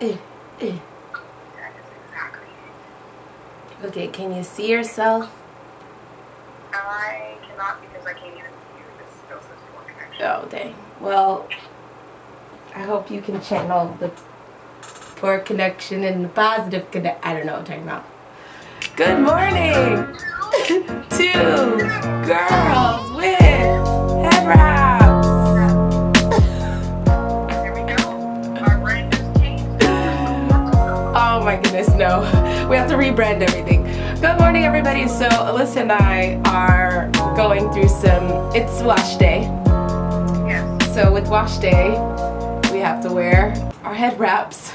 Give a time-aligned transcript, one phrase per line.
[0.00, 0.16] eh,
[0.60, 0.78] eh.
[1.56, 2.48] That is exactly
[3.80, 3.86] it.
[3.86, 5.30] Okay, can you see yourself?
[6.72, 10.24] I cannot because I can't even hear this still says poor connection.
[10.26, 10.74] Oh, dang.
[11.00, 11.48] Well,
[12.74, 14.10] I hope you can channel the
[15.16, 17.24] poor connection and the positive connect.
[17.24, 18.04] I don't know what I'm talking about.
[18.96, 20.16] Good morning
[21.10, 21.78] Two
[22.26, 24.46] Girls with head
[31.54, 32.20] my goodness, no.
[32.68, 33.84] We have to rebrand everything.
[34.20, 35.06] Good morning, everybody.
[35.06, 38.26] So, Alyssa and I are going through some.
[38.56, 39.42] It's wash day.
[40.48, 40.94] Yes.
[40.94, 41.90] So, with wash day,
[42.72, 43.54] we have to wear
[43.84, 44.72] our head wraps.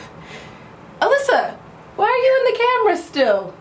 [1.01, 1.57] Alyssa,
[1.97, 3.53] why are you in the camera still?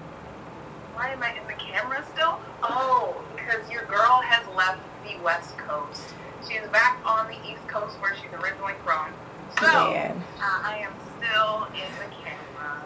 [0.95, 2.39] Why am I in the camera still?
[2.63, 6.15] Oh, because your girl has left the West Coast.
[6.49, 9.13] She's back on the East Coast where she's originally from.
[9.59, 12.38] So, uh, I am still in the camera.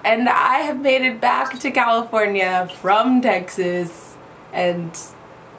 [0.05, 4.17] And I have made it back to California from Texas,
[4.53, 4.99] and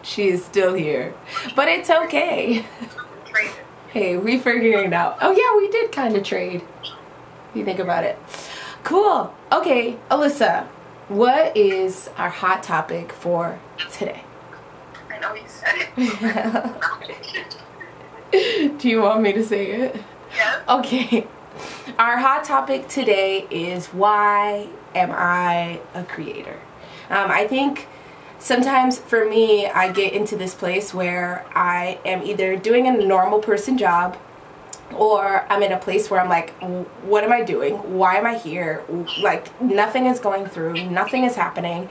[0.01, 1.13] she is still here.
[1.55, 2.65] But it's okay.
[3.89, 5.17] Hey, we figuring it out.
[5.21, 6.61] Oh yeah, we did kind of trade.
[6.83, 8.17] If you think about it.
[8.83, 9.33] Cool.
[9.51, 10.65] Okay, Alyssa,
[11.07, 13.59] what is our hot topic for
[13.91, 14.23] today?
[15.09, 15.87] I know you said
[18.33, 18.77] it.
[18.79, 19.95] Do you want me to say it?
[20.35, 20.61] yes.
[20.67, 21.27] Okay.
[21.99, 26.61] Our hot topic today is why am I a creator?
[27.09, 27.89] Um, I think
[28.39, 33.39] sometimes for me, I get into this place where I am either doing a normal
[33.39, 34.17] person job
[34.95, 36.51] or I'm in a place where I'm like,
[37.03, 37.75] what am I doing?
[37.97, 38.85] Why am I here?
[39.21, 41.89] Like, nothing is going through, nothing is happening.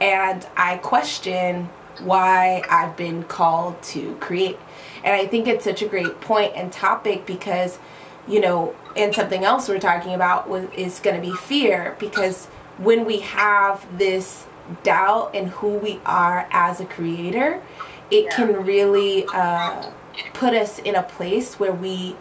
[0.00, 1.68] And I question
[2.00, 4.58] why I've been called to create.
[5.04, 7.78] And I think it's such a great point and topic because,
[8.26, 12.46] you know, and something else we're talking about was, is going to be fear because
[12.78, 14.46] when we have this
[14.82, 17.62] doubt in who we are as a creator,
[18.10, 19.90] it can really uh,
[20.32, 22.16] put us in a place where we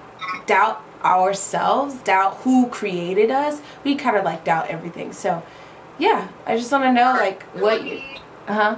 [0.45, 3.61] doubt ourselves, doubt who created us.
[3.83, 5.13] We kind of like doubt everything.
[5.13, 5.43] So,
[5.99, 8.01] yeah, I just want to know like what you.
[8.47, 8.77] Uh huh.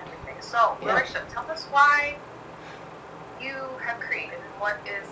[0.00, 0.40] Everything.
[0.40, 1.00] So, Yeah.
[1.00, 2.16] Marisha, tell us why
[3.40, 3.54] you
[3.84, 5.08] have created what is,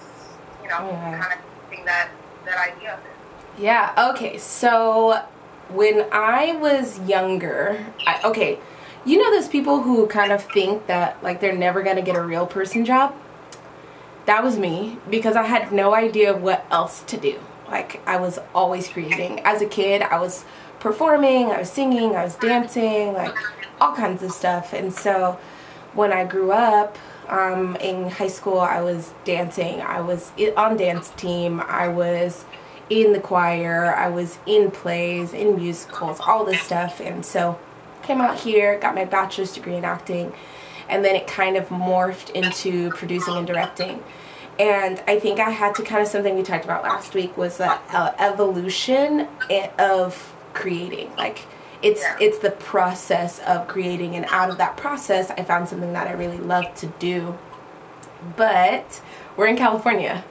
[0.63, 1.19] you know, Yeah.
[1.19, 2.09] kind of thing that
[2.45, 3.63] that idea of it.
[3.63, 4.39] Yeah, okay.
[4.39, 5.21] So
[5.69, 8.59] when I was younger, I, okay,
[9.05, 12.17] you know those people who kind of think that like they're never going to get
[12.17, 13.15] a real person job?
[14.27, 17.41] That was me because I had no idea what else to do.
[17.69, 19.41] Like I was always creating.
[19.41, 20.45] As a kid, I was
[20.81, 23.35] performing, I was singing, I was dancing, like
[23.81, 24.73] all kinds of stuff.
[24.73, 25.39] And so
[25.95, 26.97] when I grew up
[27.29, 29.81] um, in high school, I was dancing.
[29.81, 31.61] I was on dance team.
[31.61, 32.45] I was
[32.91, 33.95] in the choir.
[33.95, 37.01] I was in plays, in musicals, all this stuff.
[37.01, 37.59] And so
[38.03, 40.33] came out here, got my bachelor's degree in acting,
[40.89, 44.03] and then it kind of morphed into producing and directing.
[44.59, 47.59] And I think I had to kind of something we talked about last week was
[47.59, 49.29] that uh, evolution
[49.79, 51.15] of creating.
[51.17, 51.41] Like
[51.83, 52.17] it's Yeah.
[52.21, 56.13] it's the process of creating, and out of that process, I found something that I
[56.13, 57.37] really love to do.
[58.37, 59.01] But
[59.37, 60.25] we're in California.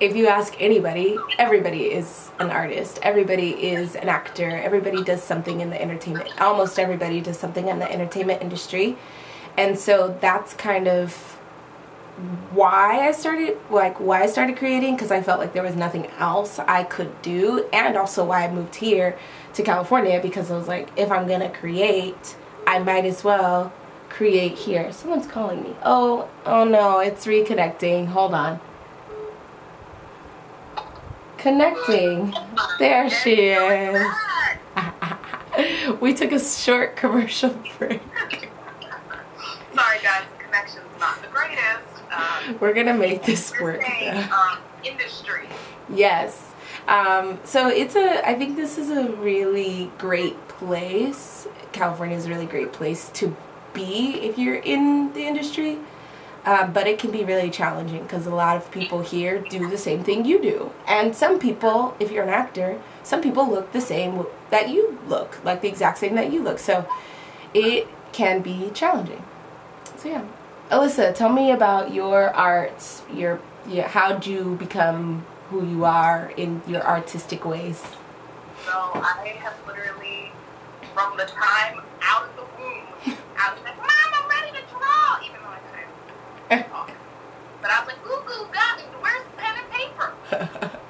[0.00, 2.98] If you ask anybody, everybody is an artist.
[3.02, 4.50] Everybody is an actor.
[4.62, 6.28] Everybody does something in the entertainment.
[6.40, 8.96] Almost everybody does something in the entertainment industry.
[9.56, 11.38] And so that's kind of
[12.52, 16.06] why I started like why I started creating because I felt like there was nothing
[16.18, 19.18] else I could do and also why I moved here
[19.54, 22.36] to California because I was like if I'm to create
[22.66, 23.72] I might as well
[24.08, 24.92] create here.
[24.92, 25.74] Someone's calling me.
[25.84, 28.06] Oh, oh no, it's reconnecting.
[28.08, 28.60] Hold on.
[31.38, 32.34] Connecting.
[32.78, 34.06] There she is.
[36.00, 38.00] We took a short commercial break.
[39.74, 42.10] Sorry, guys, the connection's not the greatest.
[42.10, 43.82] Um, We're gonna make this work.
[43.82, 45.46] saying, um, industry.
[45.90, 46.51] Yes.
[46.92, 48.28] Um, so it's a.
[48.28, 51.48] I think this is a really great place.
[51.72, 53.34] California is a really great place to
[53.72, 55.78] be if you're in the industry.
[56.44, 59.78] Uh, but it can be really challenging because a lot of people here do the
[59.78, 60.72] same thing you do.
[60.88, 65.42] And some people, if you're an actor, some people look the same that you look,
[65.44, 66.58] like the exact same that you look.
[66.58, 66.86] So
[67.54, 69.24] it can be challenging.
[69.98, 70.24] So yeah.
[70.68, 76.62] Alyssa, tell me about your arts, your, your how'd you become who you are in
[76.66, 77.80] your artistic ways?
[78.64, 80.32] So I have literally,
[80.94, 85.20] from the time out of the womb, I was like, Mom, I'm ready to draw,
[85.20, 85.60] even though I
[86.48, 86.90] couldn't talk.
[87.60, 90.08] But I was like, Goo goo gaga, where's the pen and paper?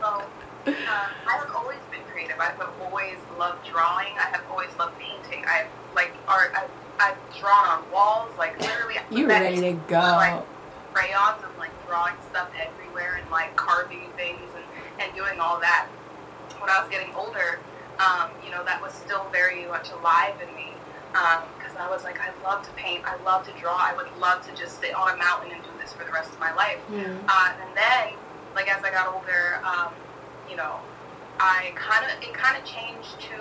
[0.01, 0.23] So
[0.71, 2.39] uh, I have always been creative.
[2.39, 4.15] I have always loved drawing.
[4.17, 5.45] I have always loved painting.
[5.47, 6.53] I like art.
[6.55, 6.67] I
[7.01, 8.95] I've drawn on walls, like literally.
[9.11, 9.99] You ready to go?
[9.99, 10.43] Like,
[10.93, 14.65] crayons and like drawing stuff everywhere and like carving things and,
[14.97, 15.89] and doing all that.
[16.59, 17.61] When I was getting older,
[18.01, 20.73] um, you know, that was still very much alive in me
[21.13, 24.09] because um, I was like, I love to paint, I love to draw, I would
[24.19, 26.55] love to just sit on a mountain and do this for the rest of my
[26.55, 26.81] life.
[26.89, 27.21] Mm.
[27.29, 28.17] Uh, and then,
[28.55, 29.93] like as I got older, um,
[30.49, 30.81] you know,
[31.39, 33.37] I kind of it kind of changed to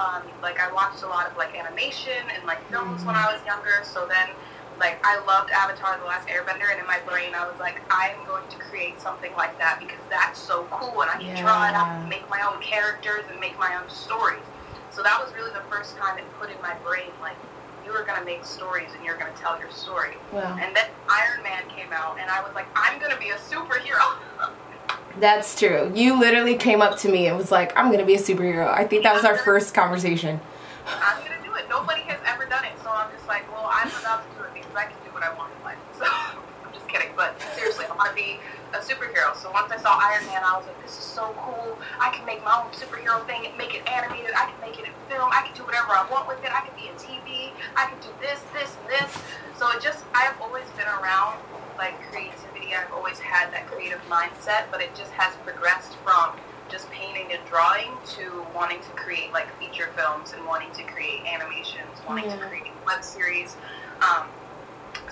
[0.00, 3.12] um, like I watched a lot of like animation and like films mm-hmm.
[3.12, 3.84] when I was younger.
[3.84, 4.32] So then
[4.80, 8.16] like I loved Avatar: The Last Airbender, and in my brain I was like, I'm
[8.26, 11.42] going to create something like that because that's so cool, and I can yeah.
[11.42, 14.42] draw it out, and make my own characters, and make my own stories.
[14.90, 17.36] So that was really the first time it put in my brain like
[17.84, 20.14] you are going to make stories and you're going to tell your story.
[20.32, 20.58] Wow.
[20.60, 23.36] And then Iron Man came out, and I was like, I'm going to be a
[23.36, 24.16] superhero.
[25.18, 25.90] That's true.
[25.94, 28.68] You literally came up to me and was like, I'm going to be a superhero.
[28.68, 30.40] I think that was our first conversation.
[30.86, 31.68] I'm going to do it.
[31.68, 32.72] Nobody has ever done it.
[32.82, 35.22] So I'm just like, well, I'm about to do it because I can do what
[35.22, 35.78] I want in life.
[35.98, 37.08] So I'm just kidding.
[37.20, 38.40] But seriously, I want to be
[38.72, 39.36] a superhero.
[39.36, 41.76] So once I saw Iron Man, I was like, this is so cool.
[42.00, 44.32] I can make my own superhero thing and make it animated.
[44.32, 45.28] I can make it in film.
[45.28, 46.48] I can do whatever I want with it.
[46.48, 47.52] I can be in TV.
[47.76, 49.12] I can do this, this, this.
[49.60, 51.44] So it just, I've always been around
[51.76, 52.72] like creativity.
[52.72, 56.40] I've always had that creative mindset, but it just has progressed from
[56.72, 61.20] just painting and drawing to wanting to create like feature films and wanting to create
[61.28, 62.40] animations, wanting yeah.
[62.40, 63.60] to create web series.
[64.00, 64.24] Um,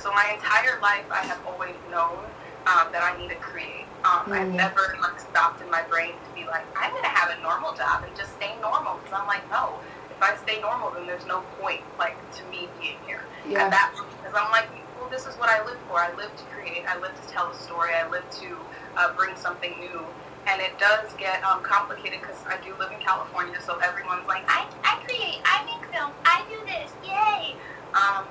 [0.09, 2.25] so my entire life, I have always known
[2.65, 3.85] um, that I need to create.
[4.09, 4.33] Um, mm-hmm.
[4.33, 7.77] I've never like stopped in my brain to be like, I'm gonna have a normal
[7.77, 9.77] job and just stay normal because I'm like, no.
[10.09, 13.21] If I stay normal, then there's no point like to me being here.
[13.47, 13.65] Yeah.
[13.65, 14.67] And that because I'm like,
[14.99, 16.01] well, this is what I live for.
[16.01, 16.89] I live to create.
[16.89, 17.93] I live to tell a story.
[17.93, 18.57] I live to
[18.97, 20.01] uh, bring something new.
[20.49, 24.49] And it does get um, complicated because I do live in California, so everyone's like,
[24.49, 27.53] I, I create, I make films, I do this, yay!
[27.93, 28.25] Um,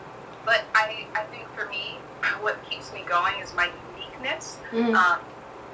[0.47, 1.99] but I, I think for me,
[2.39, 4.95] what keeps me going is my uniqueness, mm.
[4.95, 5.19] um,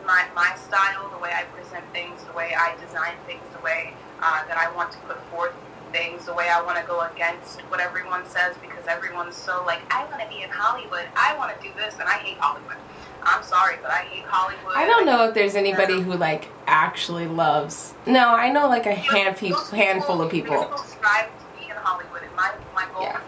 [0.03, 3.93] my, my style, the way I present things, the way I design things, the way
[4.19, 5.53] uh, that I want to put forth
[5.91, 9.81] things, the way I want to go against what everyone says because everyone's so like,
[9.93, 12.77] I want to be in Hollywood, I want to do this, and I hate Hollywood.
[13.21, 14.75] I'm sorry, but I hate Hollywood.
[14.75, 17.93] I don't know if there's anybody who like actually loves.
[18.05, 20.61] No, I know like a hand pe- handful of people.
[20.61, 23.21] People strive to be in Hollywood, and my my goal yeah.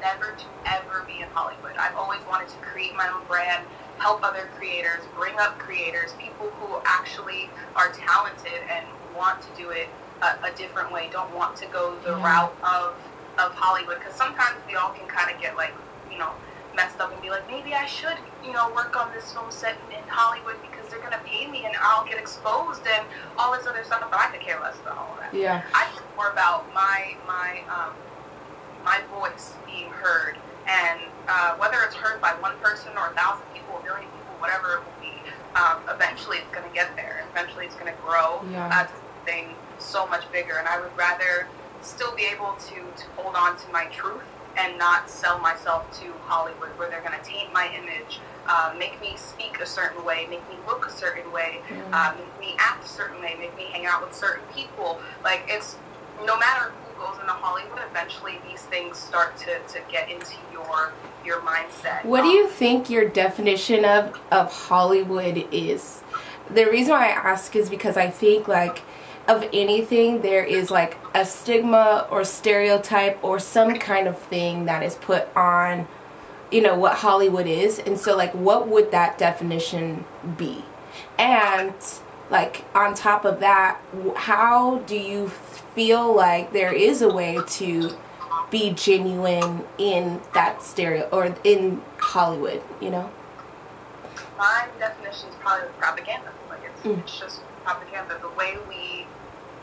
[0.00, 1.76] Never to ever be in Hollywood.
[1.78, 3.64] I've always wanted to create my own brand,
[3.98, 8.86] help other creators, bring up creators, people who actually are talented and
[9.16, 9.88] want to do it
[10.22, 11.08] a, a different way.
[11.12, 12.24] Don't want to go the yeah.
[12.24, 12.94] route of
[13.38, 15.72] of Hollywood because sometimes we all can kind of get like
[16.10, 16.30] you know
[16.74, 19.76] messed up and be like maybe I should you know work on this film set
[19.88, 23.06] in, in Hollywood because they're gonna pay me and I'll get exposed and
[23.38, 24.04] all this other stuff.
[24.10, 25.34] But I could care less about all that.
[25.34, 25.62] Yeah.
[25.74, 27.94] I think more about my my um,
[28.84, 30.36] my voice being heard
[30.66, 34.34] and uh, whether it's heard by one person or a thousand people, a million people,
[34.38, 35.14] whatever it will be,
[35.54, 37.24] um, eventually it's going to get there.
[37.30, 38.70] Eventually it's going to grow yeah.
[38.72, 40.58] uh, to something so much bigger.
[40.58, 41.46] And I would rather
[41.82, 44.22] still be able to, to hold on to my truth
[44.56, 49.00] and not sell myself to Hollywood where they're going to taint my image, uh, make
[49.00, 51.92] me speak a certain way, make me look a certain way, mm.
[51.92, 55.00] uh, make me act a certain way, make me hang out with certain people.
[55.22, 55.76] Like, it's
[56.24, 60.92] no matter who goes into Hollywood, eventually these things start to, to get into your
[61.24, 62.04] your mindset.
[62.04, 66.02] What do um, you think your definition of of Hollywood is?
[66.50, 68.82] The reason why I ask is because I think like
[69.26, 74.82] of anything there is like a stigma or stereotype or some kind of thing that
[74.82, 75.86] is put on
[76.50, 80.04] you know what Hollywood is and so like what would that definition
[80.36, 80.64] be?
[81.18, 81.74] And
[82.30, 83.80] like on top of that,
[84.16, 85.28] how do you
[85.74, 87.96] feel like there is a way to
[88.50, 93.10] be genuine in that stereo or in Hollywood, you know?
[94.36, 96.32] My definition is probably propaganda.
[96.48, 96.98] Like it's, mm.
[96.98, 98.18] it's just propaganda.
[98.20, 99.06] The way we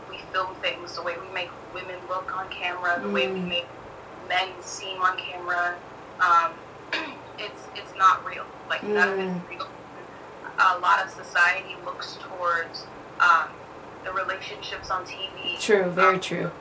[0.09, 3.13] we film things, the way we make women look on camera, the mm.
[3.13, 3.47] way we mm.
[3.47, 3.67] make
[4.29, 5.75] men seem on camera,
[6.21, 6.53] um,
[7.39, 8.45] it's it's not real.
[8.69, 8.93] Like mm.
[8.93, 9.49] none of it's mm.
[9.49, 9.67] real.
[10.59, 12.85] A lot of society looks towards
[13.19, 13.49] um,
[14.07, 15.59] the relationships on TV.
[15.59, 16.51] True, very um, true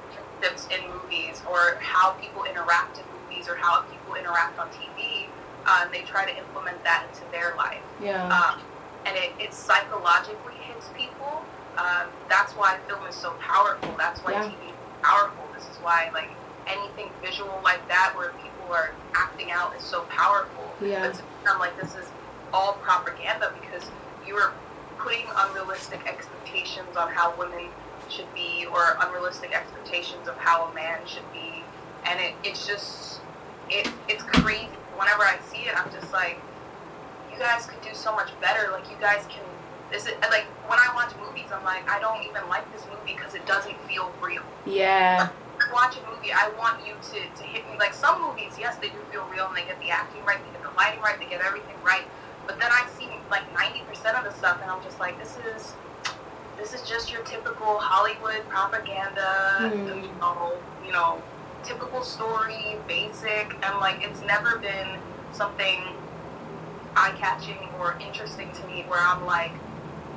[0.71, 5.27] in movies or how people interact in movies or how people interact on TV,
[5.67, 7.83] uh, they try to implement that into their life.
[8.03, 8.29] Yeah.
[8.29, 8.61] Um,
[9.07, 11.43] and it, it psychologically hits people.
[11.79, 13.95] Um, that's why film is so powerful.
[13.99, 14.45] That's why yeah.
[14.45, 15.45] TV is powerful.
[15.55, 16.31] This is why like
[16.67, 20.75] anything visual like that where people are acting out is so powerful.
[20.81, 21.09] Yeah.
[21.09, 22.09] But I'm like this is
[22.53, 23.91] all propaganda because
[24.27, 24.53] you are
[24.99, 27.69] putting unrealistic expectations on how women
[28.09, 31.65] should be or unrealistic expectations of how a man should be.
[32.05, 33.21] And it, it's just,
[33.69, 34.69] it, it's crazy.
[34.97, 36.39] Whenever I see it, I'm just like,
[37.33, 38.71] you guys could do so much better.
[38.71, 39.43] Like, you guys can,
[39.91, 43.15] this is, like, when I watch movies, I'm like, I don't even like this movie
[43.15, 44.43] because it doesn't feel real.
[44.65, 45.29] Yeah.
[45.73, 47.77] Watch a movie, I want you to, to hit me.
[47.79, 50.53] Like, some movies, yes, they do feel real and they get the acting right, they
[50.53, 52.07] get the lighting right, they get everything right.
[52.47, 55.75] But then I see, like, 90% of the stuff and I'm just like, this is,
[56.57, 60.03] this is just your typical Hollywood propaganda, Mhm.
[60.05, 60.53] you know,
[60.85, 61.21] you know,
[61.63, 64.99] typical story, basic, and like it's never been
[65.33, 65.83] something
[66.97, 69.53] eye-catching or interesting to me where I'm like,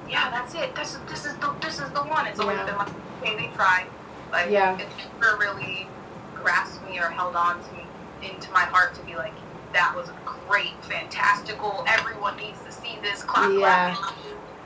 [0.07, 0.73] yeah, that's it.
[0.75, 2.25] This is this is the this is the one.
[2.27, 2.65] It's always Yeah.
[2.65, 2.89] been like,
[3.21, 3.87] okay, they tried.
[4.31, 4.77] Like Yeah.
[4.77, 4.87] it
[5.19, 5.87] never really
[6.35, 7.85] grasped me or held on to me
[8.21, 9.33] into my heart to be like,
[9.73, 10.09] that was
[10.47, 11.83] great, fantastical.
[11.87, 13.23] Everyone needs to see this.
[13.23, 13.95] Clap, Yeah.
[13.95, 14.15] clap.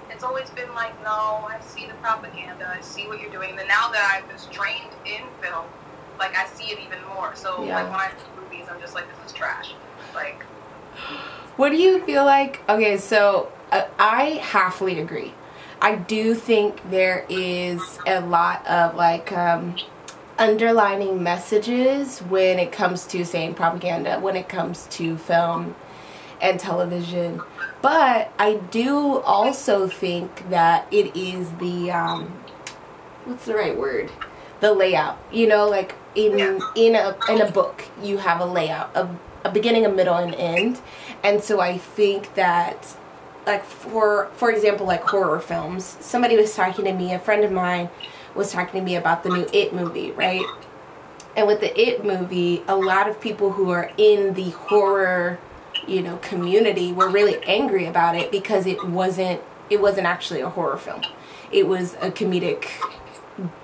[0.09, 1.09] It's always been like, no,
[1.49, 2.69] I see the propaganda.
[2.69, 3.49] I see what you're doing.
[3.57, 5.65] And now that I was trained in film,
[6.19, 7.35] like I see it even more.
[7.35, 7.81] So Yeah.
[7.81, 9.73] like when I see movies, I'm just like, this is trash.
[10.13, 10.43] Like,
[11.57, 12.61] What do you feel like?
[12.69, 15.33] Okay, so uh, I halfly agree.
[15.81, 19.75] I do think there is a lot of like um,
[20.37, 25.75] underlining messages when it comes to saying propaganda, when it comes to film
[26.41, 27.41] and television.
[27.81, 32.33] But I do also think that it is the um,
[33.25, 34.11] what's the right word?
[34.59, 35.17] The layout.
[35.31, 36.59] You know, like in Yeah.
[36.75, 39.09] in a in a book, you have a layout, a,
[39.43, 40.79] a beginning, a middle, and end.
[41.23, 42.95] And so I think that
[43.45, 47.51] like for for example like horror films somebody was talking to me a friend of
[47.51, 47.89] mine
[48.35, 50.45] was talking to me about the new it movie right?
[51.35, 55.39] And with the it movie a lot of people who are in the horror
[55.87, 60.49] you know community were really angry about it because it wasn't it wasn't actually a
[60.49, 61.01] horror film.
[61.51, 62.67] It was a comedic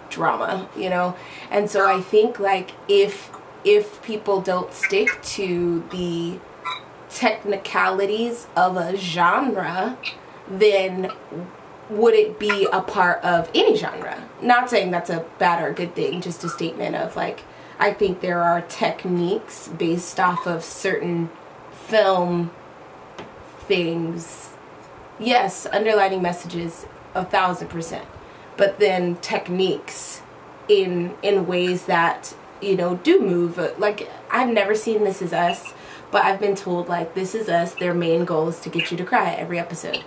[0.09, 1.15] drama you know?
[1.51, 3.31] And so i think like if
[3.63, 6.39] if people don't stick to the
[7.09, 9.97] technicalities of a genre,
[10.47, 11.11] then
[11.89, 14.27] would it be a part of any genre?
[14.41, 17.41] Not saying that's a bad or good thing, just a statement of like,
[17.79, 21.29] I think there are techniques based off of certain
[21.72, 22.51] film
[23.62, 24.50] things.
[25.19, 28.05] Yes, underlining messages a thousand percent,
[28.58, 30.22] but then techniques
[30.67, 33.58] in in ways that you know do move.
[33.58, 35.74] Uh, like I've never seen This Is Us,
[36.12, 37.74] but I've been told like This Is Us.
[37.74, 40.03] Their main goal is to get you to cry every episode,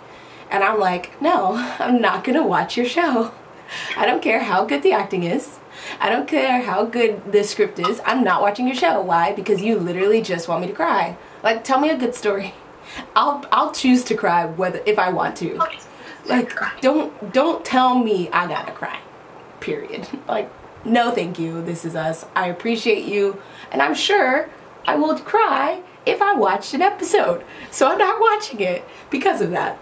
[0.52, 3.32] and I'm like, no, I'm not gonna watch your show.
[3.96, 5.58] I don't care how good the acting is.
[5.98, 8.00] I don't care how good the script is.
[8.04, 9.00] I'm not watching your show.
[9.00, 9.32] Why?
[9.32, 11.16] Because you literally just want me to cry.
[11.42, 12.54] Like, tell me a good story.
[13.16, 15.58] I'll I'll choose to cry whether if I want to.
[16.26, 19.00] Like, don't don't tell me I gotta cry.
[19.60, 20.06] Period.
[20.28, 20.50] Like,
[20.84, 21.62] no, thank you.
[21.62, 22.26] This is us.
[22.36, 23.40] I appreciate you,
[23.70, 24.50] and I'm sure
[24.86, 27.44] I will cry if I watched an episode.
[27.70, 29.78] So I'm not watching it because of that,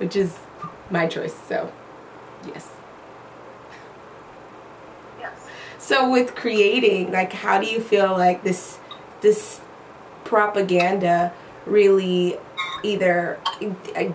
[0.00, 0.38] which is
[0.90, 1.34] my choice.
[1.46, 1.70] So,
[2.46, 2.70] yes.
[5.20, 5.46] yes.
[5.78, 8.78] So with creating, like how do you feel like this
[9.20, 9.60] this
[10.24, 11.32] propaganda
[11.66, 12.38] really
[12.82, 13.38] either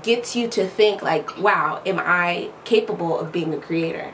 [0.01, 4.11] gets you to think like, wow, am I capable of being a creator?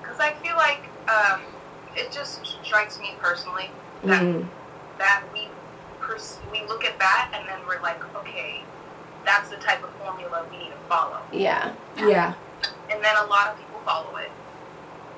[0.00, 1.40] Because I feel like um,
[1.96, 3.70] it just strikes me personally
[4.04, 4.48] that Mm,
[4.98, 5.48] that we
[6.00, 8.62] pers- we look at that and then we're like, okay,
[9.24, 11.18] that's the type of formula we need to follow.
[11.32, 11.72] yeah.
[11.96, 12.34] Yeah.
[12.90, 14.30] And then a lot of people follow it,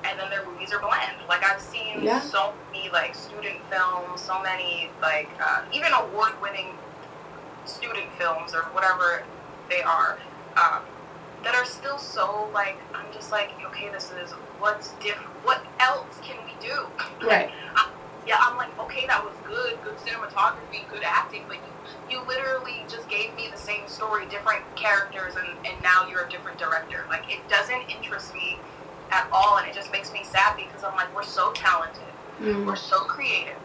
[0.05, 1.15] and then their movies are bland.
[1.27, 2.19] Like I've seen Yeah.
[2.21, 6.69] so many like student films, so many like uh, even award-winning
[7.65, 9.23] student films or whatever
[9.69, 10.17] they are.
[10.57, 10.81] Um,
[11.43, 16.17] that are still so like I'm just like okay this is what's different what else
[16.23, 16.87] can we do
[17.27, 17.51] Right.
[18.25, 21.57] yeah, I'm like, okay, that was good, good cinematography, good acting, but
[22.09, 22.64] you, you literally
[23.95, 27.05] story, different characters, and, and now you're a different director.
[27.09, 28.57] Like, it doesn't interest me
[29.11, 32.01] at all, and it just makes me sad because I'm like, we're so talented,
[32.41, 33.55] Mm, we're so creative.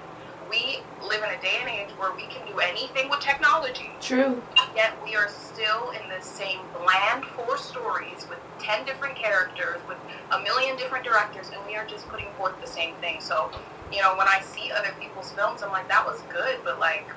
[0.48, 4.40] We live in a day and age where we can do anything with technology, True.
[4.76, 9.98] yet we are still in the same bland four stories with 10 different characters, with
[10.30, 13.20] a million different directors, and we are just putting forth the same thing.
[13.20, 13.50] So,
[13.92, 17.08] you know, when I see other people's films, I'm like, that was good, but like,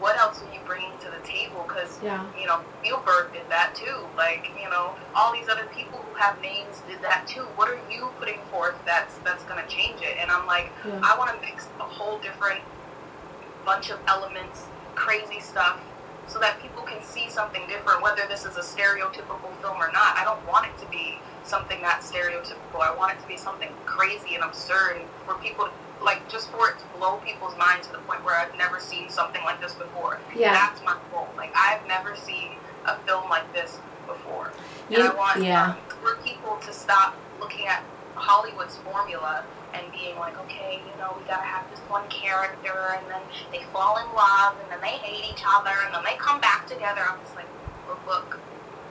[0.00, 1.64] what else are you bringing to the table?
[1.68, 2.24] Because, Yeah.
[2.38, 4.08] you know, Spielberg did that too.
[4.16, 7.42] Like, you know, all these other people who have names did that too.
[7.56, 10.16] What are you putting forth that's that's going to change it?
[10.18, 11.00] And I'm like, Yeah.
[11.02, 12.60] I want to mix a whole different
[13.64, 14.64] bunch of elements,
[14.94, 15.78] crazy stuff,
[16.26, 20.16] so that people can see something different, whether this is a stereotypical film or not.
[20.16, 22.80] I don't want it to be something that stereotypical.
[22.80, 25.70] I want it to be something crazy and absurd for people to
[26.02, 29.08] like just for it to blow people's minds to the point where I've never seen
[29.10, 30.18] something like this before.
[30.34, 30.52] Yeah.
[30.52, 31.28] That's my goal.
[31.36, 32.52] Like I've never seen
[32.86, 34.52] a film like this before.
[34.88, 35.72] And You- I want yeah.
[35.72, 37.82] um, for people to stop looking at
[38.14, 43.06] Hollywood's formula and being like, okay, you know, we gotta have this one character and
[43.08, 43.20] then
[43.52, 46.66] they fall in love and then they hate each other and then they come back
[46.66, 47.02] together.
[47.08, 47.46] I'm just like,
[47.88, 48.38] look, look,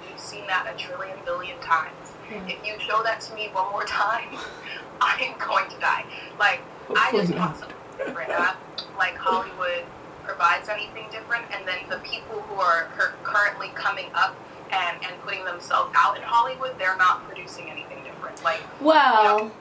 [0.08, 2.14] we've seen that a trillion billion times.
[2.32, 2.46] Yeah.
[2.48, 4.30] If you show that to me one more time,
[5.02, 6.06] I am going to die.
[6.40, 6.62] Like,
[6.96, 8.30] I just want something different.
[8.30, 8.58] Not
[8.98, 9.84] like Hollywood
[10.24, 12.88] provides anything different, and then the people who are
[13.24, 14.36] currently coming up
[14.72, 18.44] and, and putting themselves out in Hollywood, they're not producing anything different.
[18.44, 19.52] Like, Well,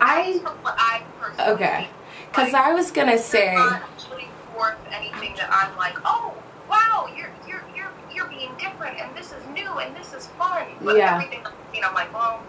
[0.00, 1.88] I that's what I personally okay,
[2.30, 6.34] because Like, I was gonna say, not putting forth anything that I'm like, oh,
[6.68, 10.66] wow, you're you're you're you're being different, and this is new, and this is fun.
[10.82, 11.14] But Yeah.
[11.14, 12.42] everything I've seen, I'm like, well,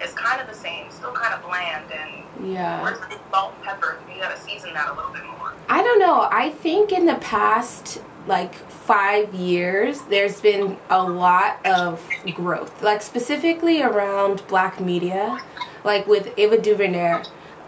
[0.00, 2.82] it's kind of the same, still kind of bland, and yeah.
[2.82, 3.98] where's the salt and pepper?
[4.12, 5.54] You gotta season that a little bit more.
[5.68, 6.28] I don't know.
[6.30, 13.02] I think in the past like five years, there's been a lot of growth, like
[13.02, 15.38] specifically around black media,
[15.84, 17.22] like with Ava DuVernay.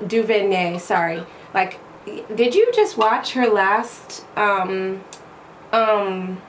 [0.07, 1.25] DuVernay, sorry.
[1.55, 1.81] Like,
[2.35, 5.03] did you just watch her last, um,
[5.73, 6.41] um,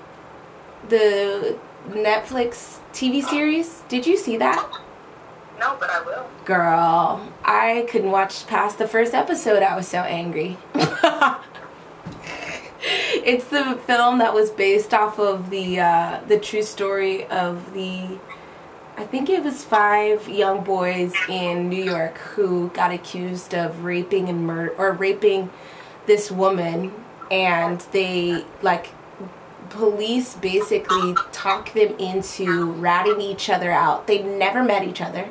[0.88, 1.58] the
[1.90, 3.84] Netflix TV series?
[3.90, 4.70] Did you see that?
[5.60, 6.25] No, but I will.
[6.46, 9.62] Girl, I couldn't watch past the first episode.
[9.62, 10.58] I was so angry.
[13.25, 18.18] it's the film that was based off of the uh, the true story of the
[18.96, 24.30] I think it was five young boys in New York who got accused of raping
[24.30, 25.50] and murder or raping
[26.06, 26.94] this woman
[27.30, 28.92] and they like
[29.70, 34.08] police basically talk them into ratting each other out.
[34.08, 35.30] They never met each other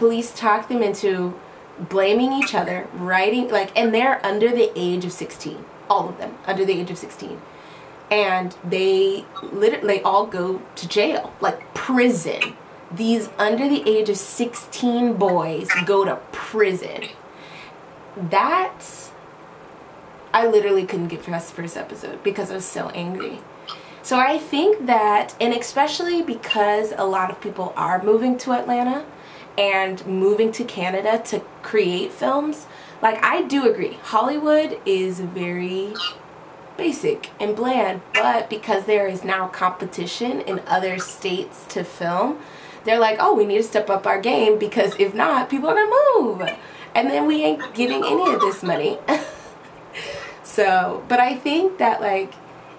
[0.00, 1.38] police talk them into
[1.78, 6.38] blaming each other, writing like, and they're under the age of 16, all of them
[6.46, 7.38] under the age of 16,
[8.10, 12.56] and they literally all go to jail, like prison.
[12.90, 17.10] These under the age of 16 boys go to prison.
[18.16, 19.12] That's
[20.32, 23.40] I literally couldn't get past the first episode because I was so angry.
[24.02, 29.04] So I think that, and especially because a lot of people are moving to Atlanta
[29.58, 32.66] and moving to Canada to create films,
[33.02, 35.94] like I do agree, Hollywood is very
[36.76, 42.38] basic and bland, but because there is now competition in other states to film,
[42.84, 45.74] they're like, oh, we need to step up our game because if not, people are
[45.74, 46.58] gonna move.
[46.94, 48.98] And then we ain't getting any of this money.
[50.42, 52.32] so, but I think that, like,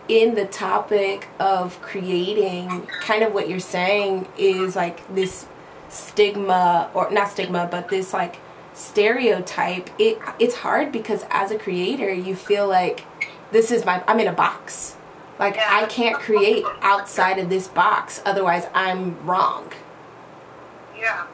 [0.07, 5.45] in the topic of creating, kind of what you're saying is like this
[5.91, 8.38] stigma, or not stigma, but this like
[8.73, 9.89] stereotype.
[9.99, 13.06] It it's hard because as a creator, you feel like
[13.51, 14.95] this is my I'm in a box.
[15.38, 19.71] Like I can't create outside of this box, otherwise I'm wrong.
[20.97, 21.25] Yeah.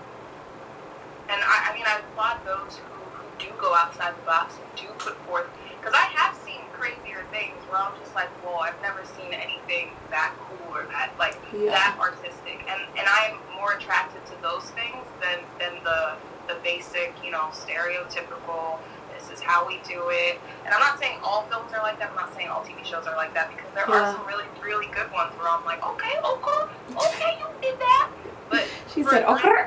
[1.30, 4.80] And I, I mean, I applaud those who, who do go outside the box and
[4.80, 6.36] do put forth, because I have
[6.78, 11.12] crazier things where I'm just like, well, I've never seen anything that cool or that,
[11.20, 11.72] like, Yeah.
[11.72, 12.62] that artistic.
[12.70, 16.16] And, and I'm more attracted to those things than, than the,
[16.48, 18.78] the basic, you know, stereotypical,
[19.18, 20.40] this is how we do it.
[20.66, 22.12] And I'm not saying all films are like that.
[22.12, 24.10] I'm not saying all TV shows are like that because there Yeah.
[24.10, 28.10] are some really, really good ones where I'm like, okay, okay, okay, you did that.
[28.50, 29.64] But She said, "Okay."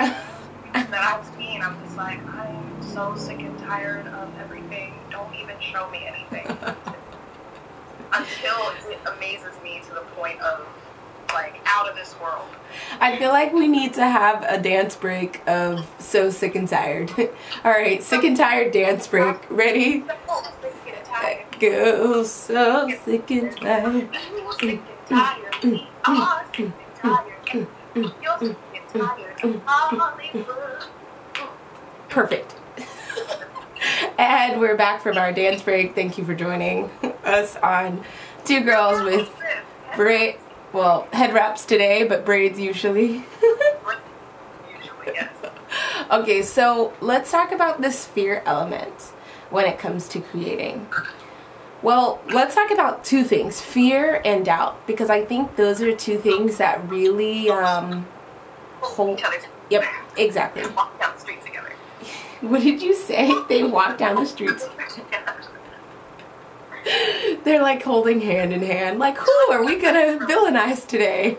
[0.73, 4.95] that I've seen, I'm just like, I am so sick and tired of everything.
[5.11, 6.47] Don't even show me anything
[8.13, 10.67] until it amazes me to the point of
[11.33, 12.47] like out of this world.
[13.01, 17.11] I feel like we need to have a dance break of so sick and tired.
[17.65, 19.37] All right, sick and tired dance break.
[19.51, 20.05] Ready?
[21.61, 24.09] Go so sick and tired.
[32.09, 32.57] Perfect.
[34.19, 35.95] and we're back from our dance break.
[35.95, 36.91] Thank you for joining
[37.31, 38.05] us on
[38.45, 39.31] Two Girls with
[39.97, 40.37] braid.
[40.73, 43.25] Well, head wraps today, but braids usually.
[46.11, 49.13] Okay, so let's talk about this fear element
[49.51, 50.89] when it comes to creating.
[51.83, 56.19] Well, let's talk about two things fear and doubt, because I think those are two
[56.19, 58.09] things that really um,
[58.81, 59.23] hold.
[59.71, 59.85] Yep,
[60.17, 60.67] exactly.
[60.71, 61.73] Walk down the street together.
[62.41, 63.33] What did you say?
[63.49, 64.67] They walk down the streets.
[67.45, 68.99] They're like holding hand in hand.
[68.99, 71.37] Like, who are we gonna villainize today?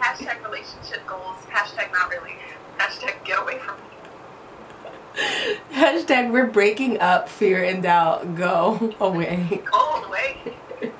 [0.00, 1.36] Hashtag relationship goals.
[1.50, 2.34] Hashtag not really.
[2.78, 5.56] Hashtag get away from me.
[5.72, 8.34] Hashtag we're breaking up fear and doubt.
[8.34, 9.62] Go away.
[9.70, 10.36] Go away.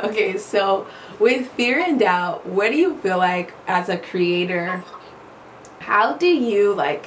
[0.00, 0.86] Okay, so
[1.20, 4.82] with fear and doubt, what do you feel like as a creator?
[5.80, 7.06] How do you like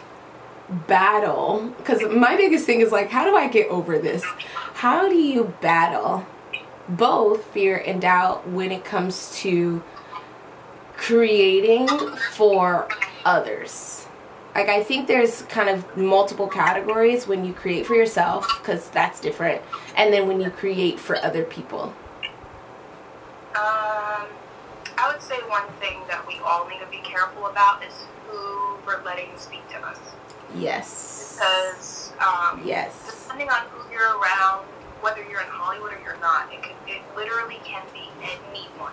[0.69, 1.73] battle?
[1.77, 4.23] Because my biggest thing is like, how do I get over this?
[4.73, 6.25] How do you battle
[6.89, 9.83] both fear and doubt when it comes to
[10.95, 11.87] creating
[12.33, 12.87] for
[13.25, 14.07] others?
[14.55, 19.19] Like, I think there's kind of multiple categories when you create for yourself, because that's
[19.19, 19.61] different,
[19.95, 21.93] and then when you create for other people.
[23.53, 24.25] Um,
[24.97, 27.93] I would say one thing that we all need to be careful about is
[28.27, 29.99] who we're letting speak to us.
[30.55, 31.35] Yes.
[31.39, 32.93] Because um, Yes.
[33.23, 34.65] depending on who you're around,
[35.01, 38.91] whether you're in Hollywood or you're not, it, can, it literally can be anyone.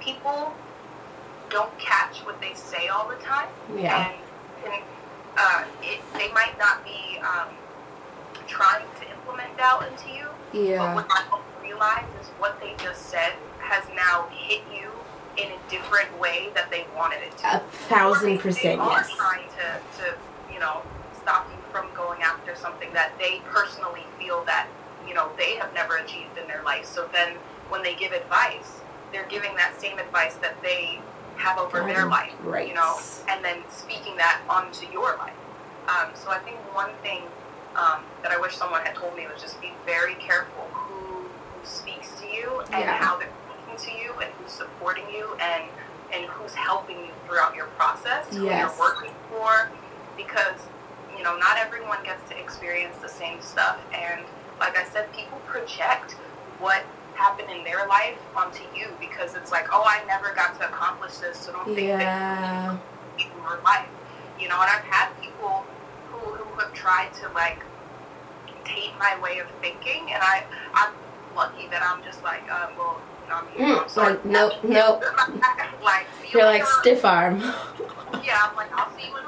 [0.00, 0.52] People
[1.48, 3.48] don't catch what they say all the time.
[3.76, 4.10] Yeah.
[4.64, 4.82] And, and
[5.36, 7.48] uh, it, they might not be um,
[8.46, 10.78] trying to implement doubt into you, Yeah.
[10.78, 14.90] but what I don't realize is what they just said has now hit you
[15.38, 17.56] in a different way that they wanted it to.
[17.56, 19.10] A thousand they- percent they are yes.
[19.16, 20.14] trying to, to,
[20.62, 20.82] know,
[21.20, 24.68] stop you from going after something that they personally feel that,
[25.06, 26.86] you know, they have never achieved in their life.
[26.86, 27.34] So then
[27.68, 28.80] when they give advice,
[29.12, 31.00] they're giving that same advice that they
[31.36, 32.68] have over their life, right.
[32.68, 32.98] you know,
[33.28, 35.34] and then speaking that onto your life.
[35.88, 37.22] Um, so I think one thing
[37.74, 41.66] um, that I wish someone had told me was just be very careful who, who
[41.66, 42.96] speaks to you and Yeah.
[42.96, 45.64] how they're speaking to you and who's supporting you and
[46.12, 49.70] and who's helping you throughout your process, who you're working for,
[50.16, 50.58] because
[51.16, 53.78] you know not everyone gets to experience the same stuff.
[53.92, 54.24] And
[54.60, 56.12] like I said, people project
[56.58, 56.82] what
[57.14, 61.16] happened in their life onto you because it's like, oh, I never got to accomplish
[61.18, 62.78] this, so don't think that Yeah.
[63.18, 63.86] in your life.
[64.40, 65.64] You know, and I've had people
[66.10, 67.62] who, who have tried to like
[68.64, 70.44] taint my way of thinking, and I
[70.74, 70.92] I'm
[71.36, 73.66] lucky that I'm just like, um, well, I'm here.
[73.66, 74.12] Mm, I'm sorry.
[74.14, 75.04] like, nope, nope.
[75.82, 77.40] like, you You're like stiff arm.
[78.22, 79.24] Yeah, I'm like, I'll see you in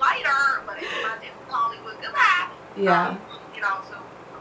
[0.00, 2.50] Later, but I'm not in Hollywood, goodbye.
[2.76, 3.08] Yeah.
[3.08, 3.18] Um,
[3.54, 3.96] you know, so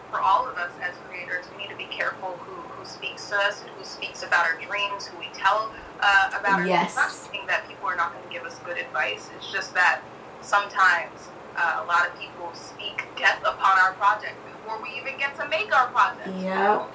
[0.09, 3.35] for all of us as creators, we need to be careful who, who speaks to
[3.37, 6.93] us who speaks about our dreams, who we tell uh, about our Yes.
[6.93, 6.95] dreams.
[6.95, 9.29] Not saying that people are not going to give us good advice.
[9.35, 10.01] It's just that
[10.41, 15.35] sometimes uh, a lot of people speak death upon our project before we even get
[15.39, 16.29] to make our project.
[16.41, 16.91] Yep.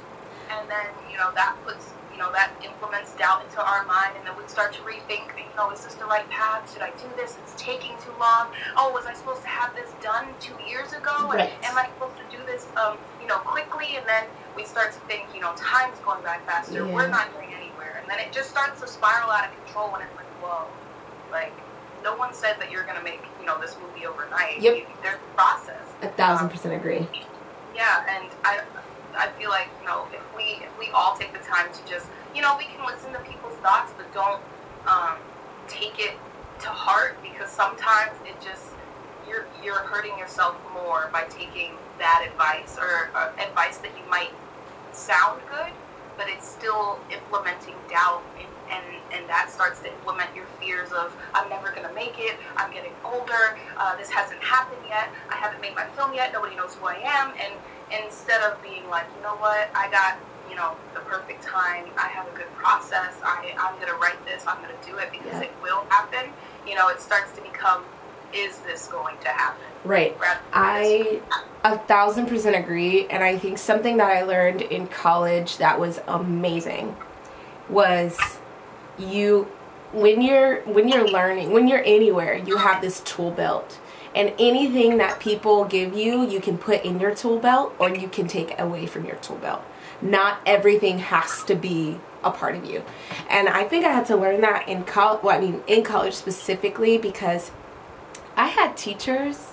[0.51, 4.27] And then, you know, that puts, you know, that implements doubt into our mind, and
[4.27, 6.67] then we start to rethink, you know, is this the right path?
[6.73, 7.39] Should I do this?
[7.39, 8.51] It's taking too long.
[8.77, 11.31] Oh, was I supposed to have this done two years ago?
[11.31, 11.55] And Right.
[11.63, 13.95] am I supposed to do this, um, you know, quickly?
[13.95, 14.25] And then
[14.57, 16.85] we start to think, you know, time's going by faster.
[16.85, 16.93] Yeah.
[16.93, 18.03] We're not going anywhere.
[18.03, 20.67] And then it just starts to spiral out of control, and it's like, whoa,
[21.31, 21.55] like,
[22.03, 24.61] no one said that you're going to make, you know, this movie overnight.
[24.61, 24.89] Yep.
[25.05, 25.87] There's a process.
[26.03, 27.07] A thousand percent agree.
[27.77, 28.63] Yeah, and I
[29.19, 32.07] I feel like you know if we if we all take the time to just
[32.35, 34.41] you know we can listen to people's thoughts, but don't
[34.87, 35.19] um,
[35.67, 36.15] take it
[36.61, 38.73] to heart because sometimes it just
[39.29, 44.31] you're you're hurting yourself more by taking that advice or uh, advice that you might
[44.93, 45.73] sound good,
[46.17, 51.15] but it's still implementing doubt and, and and that starts to implement your fears of
[51.35, 52.37] I'm never gonna make it.
[52.57, 53.59] I'm getting older.
[53.77, 55.09] Uh, this hasn't happened yet.
[55.31, 56.33] I haven't made my film yet.
[56.33, 57.33] Nobody knows who I am.
[57.43, 57.55] And
[58.05, 61.85] instead of being like, you know what, I got you know the perfect time.
[61.97, 63.15] I have a good process.
[63.23, 64.45] I I'm gonna write this.
[64.47, 65.43] I'm gonna do it because Yeah.
[65.43, 66.31] it will happen.
[66.67, 67.85] You know, it starts to become,
[68.33, 69.65] is this going to happen?
[69.85, 70.17] Right.
[70.21, 71.73] Rather than this- I ah.
[71.75, 76.01] a thousand percent agree, and I think something that I learned in college that was
[76.09, 76.97] amazing
[77.69, 78.19] was
[78.99, 79.45] you
[79.93, 83.79] when you're when you're learning when you're anywhere you have this tool belt
[84.15, 88.09] and anything that people give you you can put in your tool belt or you
[88.09, 89.63] can take away from your tool belt
[90.01, 92.83] not everything has to be a part of you
[93.29, 96.15] and i think i had to learn that in college well i mean in college
[96.15, 97.51] specifically because
[98.37, 99.53] i had teachers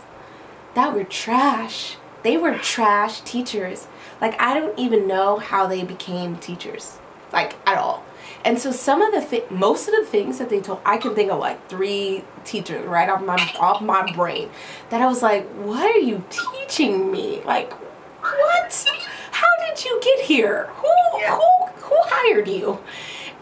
[0.75, 1.97] that were trash.
[2.21, 3.87] They were trash teachers.
[4.21, 6.99] Like I don't even know how they became teachers,
[7.33, 8.03] like at all.
[8.45, 11.15] And so some of the thi- most of the things that they told, I can
[11.15, 14.49] think of like three teachers right off my off my brain
[14.91, 17.41] that I was like, what are you teaching me?
[17.43, 17.73] Like,
[18.21, 18.85] what?
[19.31, 20.67] How did you get here?
[20.75, 20.93] Who
[21.27, 22.79] who who hired you?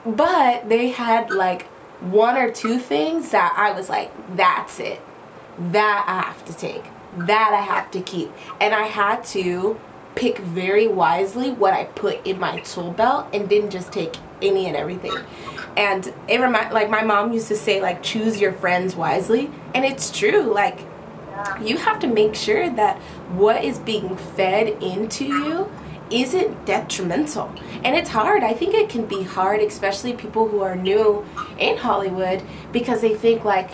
[0.05, 1.63] But they had like
[1.99, 5.01] one or two things that I was like, that's it
[5.71, 6.83] that I have to take,
[7.17, 8.31] that I have to keep.
[8.59, 9.79] And I had to
[10.15, 14.67] pick very wisely what I put in my tool belt and didn't just take any
[14.67, 15.15] and everything.
[15.75, 19.83] And it remind like my mom used to say like choose your friends wisely, and
[19.83, 20.53] it's true.
[20.53, 20.79] Like
[21.61, 22.97] you have to make sure that
[23.31, 25.71] what is being fed into you
[26.11, 27.51] isn't detrimental.
[27.83, 28.43] And it's hard.
[28.43, 31.25] I think it can be hard, especially people who are new
[31.57, 33.71] in Hollywood, because they think like,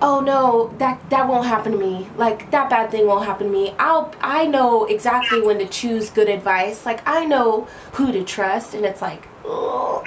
[0.00, 2.08] oh no, that that won't happen to me.
[2.16, 3.74] Like that bad thing won't happen to me.
[3.78, 6.86] I'll I know exactly when to choose good advice.
[6.86, 10.04] Like I know who to trust, and it's like, oh,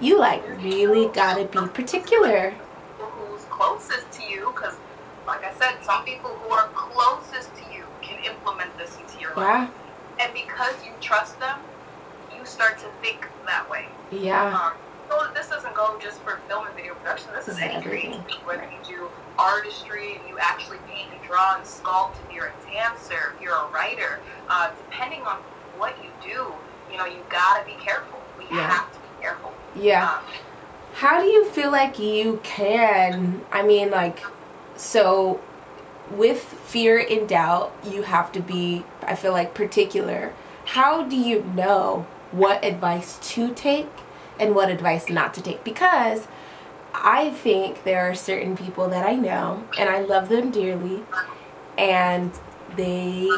[0.00, 2.54] you like really gotta be particular.
[2.98, 4.74] who's closest to you because
[5.26, 9.30] like i said some people who are closest to you can implement this into your
[9.36, 9.68] life
[10.18, 11.58] Yeah, and because you trust them
[12.36, 14.72] you start to think that way yeah, um,
[15.08, 17.74] so this doesn't go just for film and video production this is This is any
[17.76, 18.20] everything.
[18.44, 22.70] whether you do artistry and you actually paint and draw and sculpt if you're a
[22.72, 25.36] dancer if you're a writer uh, depending on
[25.78, 26.52] what you do
[26.90, 28.68] you know you gotta be careful we Yeah.
[28.70, 30.16] have to be careful yeah.
[30.16, 30.24] um,
[30.94, 33.42] How do you feel like you can?
[33.50, 34.22] I mean, like,
[34.76, 35.40] so
[36.10, 40.34] with fear and doubt, you have to be, I feel like, particular.
[40.66, 43.88] How do you know what advice to take
[44.38, 45.64] and what advice not to take?
[45.64, 46.28] Because
[46.94, 51.02] I think there are certain people that I know and I love them dearly
[51.78, 52.30] and
[52.76, 53.28] they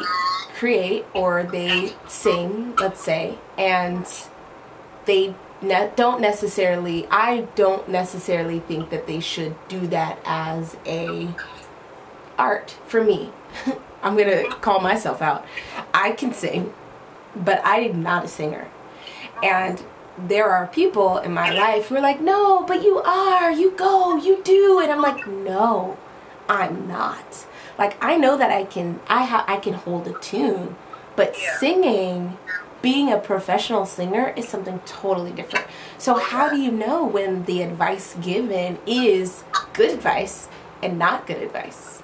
[0.55, 4.05] create or they sing, let's say, and
[5.05, 11.29] they ne- don't necessarily I don't necessarily think that they should do that as a
[12.37, 13.31] art for me.
[14.03, 15.45] I'm to call myself out.
[15.93, 16.73] I can sing,
[17.35, 18.69] but I'm not a singer.
[19.41, 19.83] And
[20.17, 23.51] there are people in my life who are like, "No, but you are.
[23.51, 24.15] You go.
[24.17, 25.97] You do." And I'm like, "No,
[26.47, 27.45] I'm not."
[27.77, 30.75] Like I know that I can I ha- I can hold a tune,
[31.15, 31.57] but Yeah.
[31.57, 32.37] singing
[32.81, 35.65] being a professional singer is something totally different.
[35.97, 40.47] So how do you know when the advice given is good advice
[40.83, 42.03] and not good advice?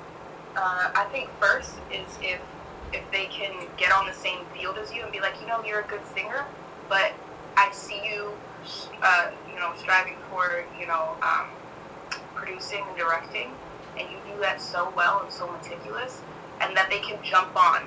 [0.57, 2.39] Uh, I think first is if
[2.91, 5.63] if they can get on the same field as you and be like, you know,
[5.63, 6.43] you're a good singer,
[6.89, 7.11] but
[7.57, 8.31] I see you,
[9.01, 11.47] uh, you know, striving for, you know, um,
[12.35, 13.51] producing and directing,
[13.97, 16.21] and you do that so well and so meticulous,
[16.61, 17.83] and that they can jump on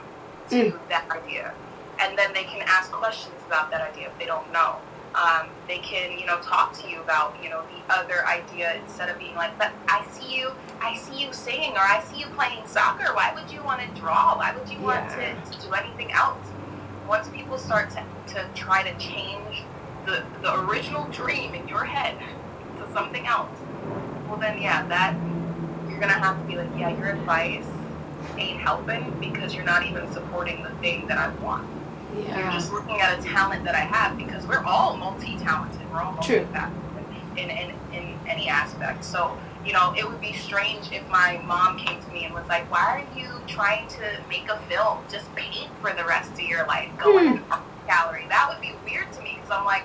[0.50, 1.54] to that idea,
[2.00, 4.76] and then they can ask questions about that idea if they don't know.
[5.14, 9.08] Um, they can, you know, talk to you about, you know, the other idea instead
[9.08, 10.50] of being like, but I see you,
[10.80, 13.14] I see you singing or I see you playing soccer.
[13.14, 14.36] Why would you want to draw?
[14.36, 16.44] Why would you want to, to do anything else?
[17.08, 19.62] Once people start to, to try to change
[20.06, 22.18] the, the original dream in your head
[22.78, 23.50] to something else,
[24.28, 25.14] well then, yeah, that,
[25.88, 27.66] you're going to have to be like, yeah, your advice
[28.38, 31.68] ain't helping because you're not even supporting the thing that I want.
[32.16, 32.38] Yeah.
[32.38, 35.80] You're just looking at a talent that I have because we're all multi-talented.
[35.92, 36.46] We're all True.
[36.52, 39.04] multi-faceted in, in, in any aspect.
[39.04, 42.46] So, you know, it would be strange if my mom came to me and was
[42.48, 44.98] like, why are you trying to make a film?
[45.10, 46.90] Just paint for the rest of your life.
[46.98, 48.26] Go in an art gallery.
[48.28, 49.84] That would be weird to me because I'm like,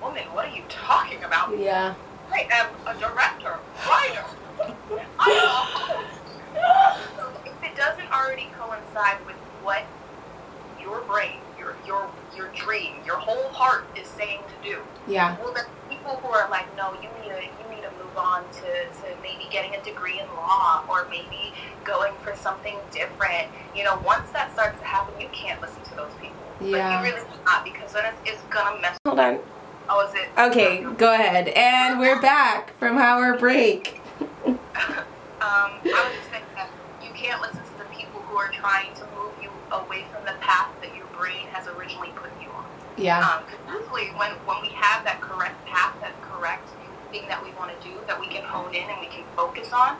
[0.00, 1.56] woman, what are you talking about?
[1.58, 1.94] Yeah.
[2.30, 4.24] I am a director, writer.
[5.18, 6.20] I'm a host.
[7.16, 9.84] So if it doesn't already coincide with what
[10.80, 15.36] your brain, your your your dream, your whole heart is saying to do, Yeah.
[15.40, 18.44] well then people who are like, no, you need to you need to move on
[18.52, 18.97] to, to maybe getting
[19.80, 21.52] a degree in law or maybe
[21.84, 23.48] going for something different.
[23.74, 26.36] You know, once that starts to happen, you can't listen to those people.
[26.60, 27.00] Yeah.
[27.00, 28.98] Like you really cannot because then it's, it's gonna mess.
[29.06, 29.38] Hold on.
[29.90, 30.28] Oh, is it?
[30.38, 31.48] Okay, go ahead.
[31.48, 34.00] And we're back from our break.
[35.38, 38.92] Um, I was just saying that you can't listen to the people who are trying
[38.94, 42.66] to move you away from the path that your brain has originally put you on.
[42.98, 43.22] Yeah.
[43.22, 46.66] Um, usually when, when we have that correct path, that correct
[47.10, 49.72] thing that we want to do, that we can hone in and we can focus
[49.72, 49.96] on,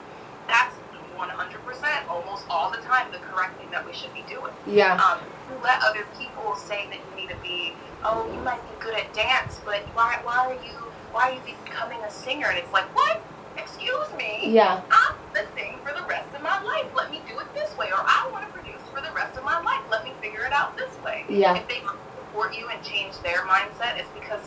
[0.47, 0.75] that's
[1.19, 4.53] 100% almost all the time the correct thing that we should be doing.
[4.67, 4.95] Yeah.
[4.97, 5.19] Um,
[5.51, 8.95] you let other people say that you need to be, oh, you might be good
[8.95, 10.79] at dance, but why, why are you,
[11.13, 12.47] why are you becoming a singer?
[12.47, 13.21] And it's like, what?
[13.57, 14.53] Excuse me.
[14.53, 14.81] Yeah.
[14.91, 16.87] I'm the thing for the rest of my life.
[16.95, 17.89] Let me do it this way.
[17.91, 19.83] Or I want to produce for the rest of my life.
[19.91, 21.25] Let me figure it out this way.
[21.29, 21.57] Yeah.
[21.57, 24.41] If they support you and change their mindset, it's because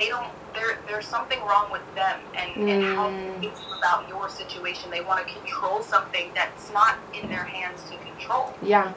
[0.00, 0.28] they don't.
[0.52, 3.40] There, there's something wrong with them and, and how Mm.
[3.40, 4.90] they feel about your situation.
[4.90, 8.52] They want to control something that's not in their hands to control.
[8.60, 8.92] Yeah.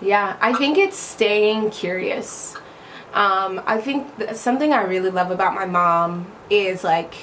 [0.00, 0.36] Yeah.
[0.40, 2.56] I think it's staying curious.
[3.12, 7.14] Um, I think th- something I really love about my mom is like,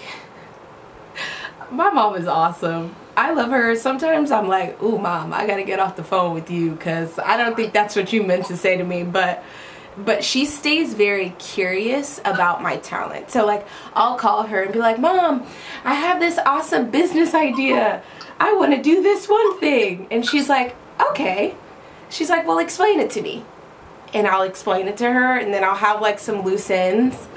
[1.72, 2.96] my mom is awesome.
[3.16, 3.76] I love her.
[3.76, 7.38] Sometimes I'm like, ooh, mom, I gotta get off the phone with you because I
[7.38, 9.04] don't think that's what you meant to say to me.
[9.04, 9.44] But
[9.98, 13.30] but she stays very curious about my talent.
[13.32, 15.46] So like I'll call her and be like, "Mom,
[15.84, 18.02] I have this awesome business idea.
[18.40, 20.76] I want to do this one thing." And she's like,
[21.10, 21.56] "Okay."
[22.10, 23.46] She's like, "Well, explain it to me."
[24.14, 27.28] And I'll explain it to her and then I'll have like some loose ends.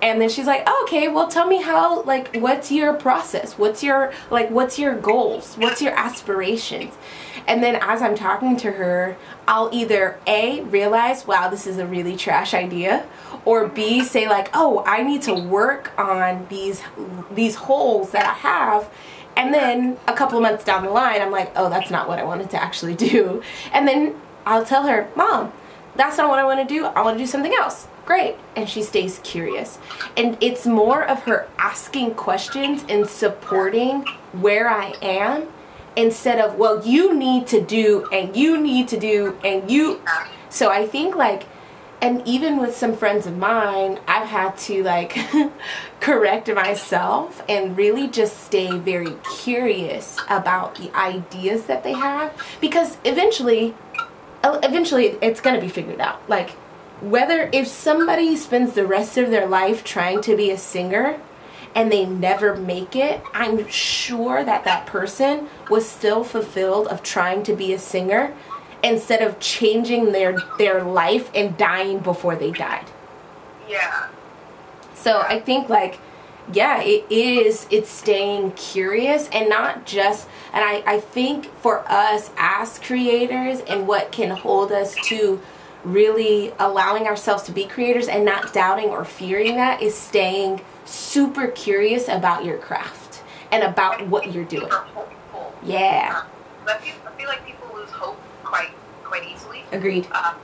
[0.00, 3.58] And then she's like, oh, "Okay, well tell me how like what's your process?
[3.58, 5.54] What's your like what's your goals?
[5.56, 6.94] What's your aspirations?"
[7.46, 11.86] And then as I'm talking to her, I'll either A, realize, wow, this is a
[11.86, 13.06] really trash idea,
[13.44, 16.82] or B, say like, oh, I need to work on these
[17.30, 18.90] these holes that I have.
[19.36, 22.18] And then a couple of months down the line, I'm like, oh, that's not what
[22.18, 23.42] I wanted to actually do.
[23.72, 25.52] And then I'll tell her, Mom,
[25.94, 26.86] that's not what I want to do.
[26.86, 27.86] I want to do something else.
[28.04, 28.36] Great.
[28.56, 29.78] And she stays curious.
[30.16, 35.48] And it's more of her asking questions and supporting where I am
[35.96, 40.00] instead of well you need to do and you need to do and you
[40.48, 41.46] so i think like
[42.00, 45.18] and even with some friends of mine i've had to like
[46.00, 52.96] correct myself and really just stay very curious about the ideas that they have because
[53.04, 53.74] eventually
[54.44, 56.26] eventually it's going to be figured out.
[56.28, 56.50] Like
[57.00, 61.20] whether if somebody spends the rest of their life trying to be a singer
[61.74, 67.42] and they never make it, I'm sure that that person was still fulfilled of trying
[67.44, 68.34] to be a singer
[68.82, 72.86] instead of changing their their life and dying before they died.
[73.68, 74.08] Yeah.
[74.94, 76.00] So I think like
[76.52, 82.30] yeah, it is it's staying curious and not just and I, I think for us
[82.38, 85.40] as creators and what can hold us to
[85.84, 91.48] really allowing ourselves to be creators and not doubting or fearing that is staying super
[91.48, 93.22] curious about your craft
[93.52, 94.70] and about what you're doing.
[95.62, 96.22] Yeah.
[96.22, 96.28] Um,
[96.66, 98.70] I, feel, I feel like people lose hope quite
[99.04, 99.64] quite easily.
[99.72, 100.06] Agreed.
[100.12, 100.36] Um,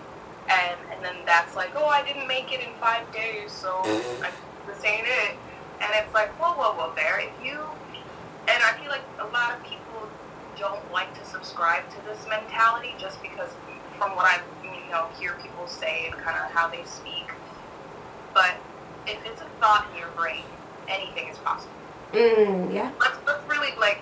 [0.48, 4.30] and and then that's like, oh, I didn't make it in five days, so I,
[4.66, 5.36] this ain't it.
[5.80, 7.20] And it's like, whoa, whoa, whoa, there.
[7.20, 7.60] If you,
[8.48, 10.08] and I feel like a lot of people
[10.58, 13.50] don't like to subscribe to this mentality just because
[13.98, 17.30] from what I you know hear people say and kind of how they speak.
[18.32, 18.54] But
[19.06, 20.44] if it's a thought in your brain,
[20.88, 21.72] anything is possible.
[22.12, 22.92] Mm, yeah.
[23.00, 24.00] Let's, let's really, like,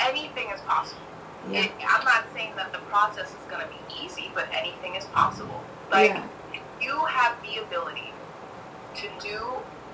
[0.00, 1.02] anything is possible.
[1.50, 1.64] Yeah.
[1.64, 5.04] It, I'm not saying that the process is going to be easy, but anything is
[5.06, 5.62] possible.
[5.90, 6.26] Like, yeah.
[6.80, 8.12] you have the ability
[8.96, 9.40] to do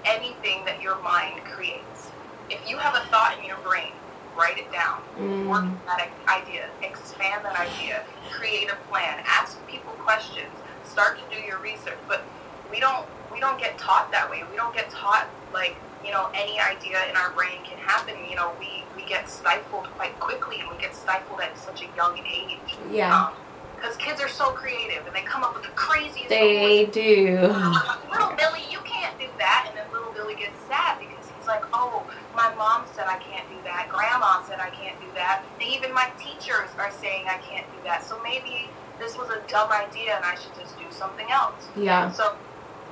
[0.05, 2.11] anything that your mind creates.
[2.49, 3.93] If you have a thought in your brain,
[4.37, 5.49] write it down, mm.
[5.49, 10.53] work that idea, expand that idea, create a plan, ask people questions,
[10.85, 11.99] start to do your research.
[12.07, 12.23] But
[12.71, 14.43] we don't we don't get taught that way.
[14.51, 18.17] We don't get taught like you know any idea in our brain can happen.
[18.31, 21.89] You know we we get stifled quite quickly, and we get stifled at such a
[21.95, 22.81] young age.
[22.91, 23.31] Yeah.
[23.77, 26.31] because um, kids are so creative and they come up with the craziest.
[26.31, 27.37] They do.
[28.11, 31.63] little Billy, you can't do that, and then little Billy gets sad because he's like,
[31.75, 33.93] "Oh, my mom said I can't do that.
[33.93, 37.85] Grandma said I can't do that, and even my teachers are saying I can't do
[37.85, 38.03] that.
[38.03, 42.11] So maybe this was a dumb idea, and I should just do something else." Yeah.
[42.13, 42.33] So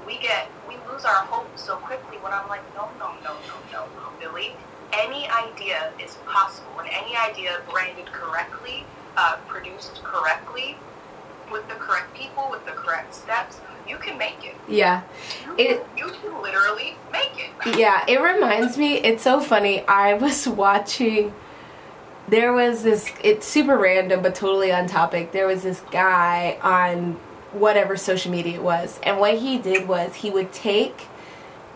[0.06, 3.56] we get we lose our hope so quickly when I'm like, no, no, no, no,
[3.72, 4.52] no, no, Billy.
[4.92, 8.84] Any idea is possible, and any idea branded correctly,
[9.16, 10.76] uh, produced correctly,
[11.50, 14.54] with the correct people, with the correct steps, you can make it.
[14.68, 15.02] Yeah.
[15.46, 17.50] You, it, you can literally make it.
[17.78, 19.82] Yeah, it reminds me, it's so funny.
[19.86, 21.34] I was watching,
[22.28, 25.32] there was this, it's super random but totally on topic.
[25.32, 27.18] There was this guy on
[27.54, 29.00] whatever social media it was.
[29.02, 31.08] And what he did was he would take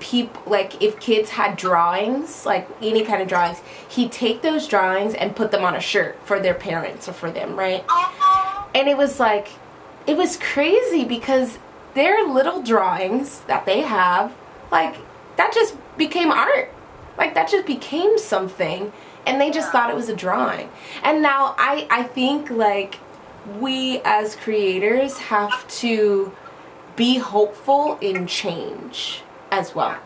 [0.01, 5.13] people like if kids had drawings like any kind of drawings he'd take those drawings
[5.13, 7.85] and put them on a shirt for their parents or for them right?
[7.89, 8.65] Uh-huh.
[8.77, 9.49] And it was like
[10.07, 11.59] it was crazy because
[11.95, 14.33] their little drawings that they have
[14.71, 14.97] like
[15.37, 16.73] that just became art.
[17.17, 18.93] Like that just became something.
[19.27, 20.71] And they just thought it was a drawing.
[21.03, 23.01] And now i i think like
[23.61, 26.33] we as creators have to
[26.97, 29.99] be hopeful in change as well.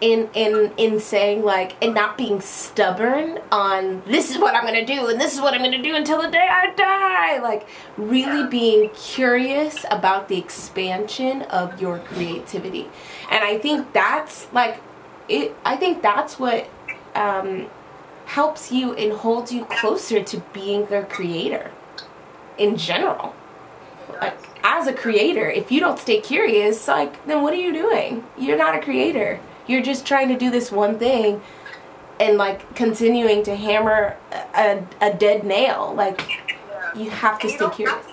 [0.00, 4.84] In in in saying like and not being stubborn on this is what I'm gonna
[4.84, 7.38] do and this is what I'm gonna do until the day I die.
[7.38, 12.88] Like really being curious about the expansion of your creativity.
[13.30, 14.82] And I think that's like
[15.28, 16.68] it I think that's what
[17.14, 17.68] um,
[18.24, 21.70] helps you and holds you closer to being a creator
[22.62, 23.34] in general.
[24.20, 28.24] Like, as a creator, if you don't stay curious, like, then what are you doing?
[28.38, 29.40] You're not a creator.
[29.66, 31.42] You're just trying to do this one thing
[32.20, 34.16] and like continuing to hammer
[34.54, 35.92] a, a dead nail.
[35.96, 36.94] Like, yeah.
[36.94, 38.06] you have to and stay curious.